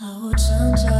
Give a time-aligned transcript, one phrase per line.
[0.00, 0.90] 好，我成长。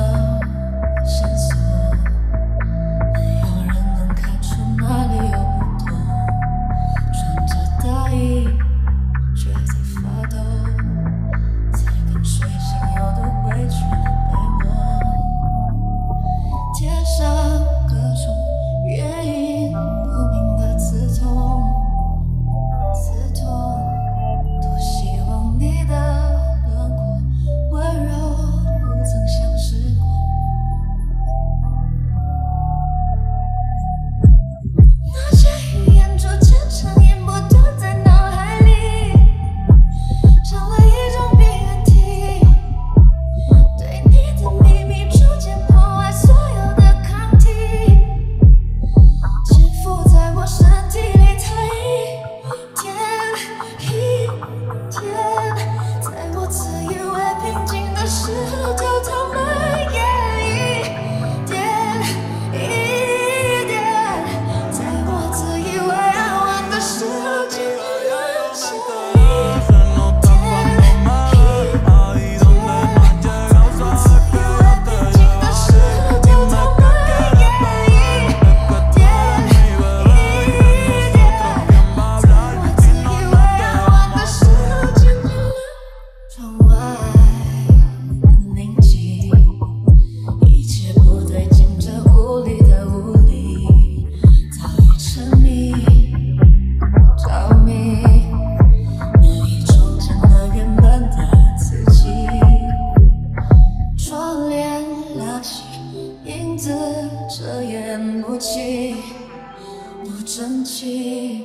[110.40, 111.44] 生气，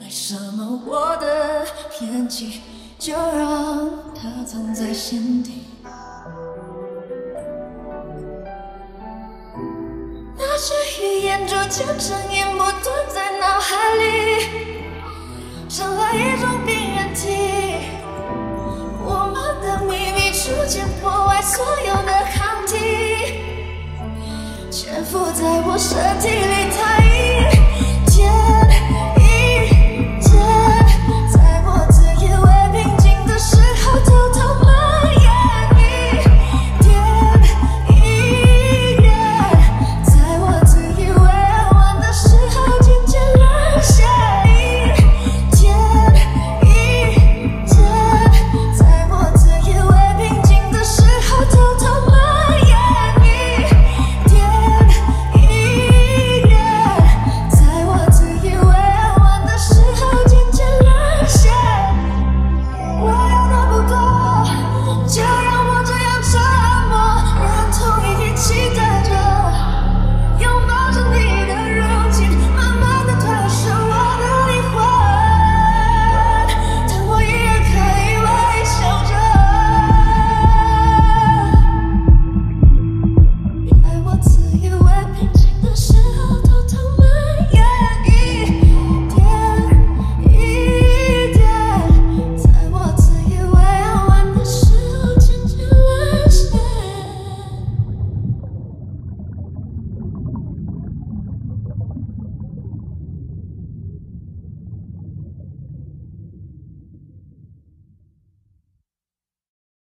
[0.00, 2.60] 没什么我的偏激，
[2.98, 5.62] 就让它藏在心底。
[10.36, 14.10] 那些语言逐渐成瘾，不断在脑海里，
[15.68, 17.28] 成了一种病原体。
[19.04, 22.74] 我们的秘密逐渐破坏所有的抗体，
[24.68, 26.41] 潜伏在我身体。